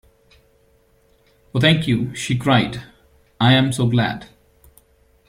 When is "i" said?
3.39-3.53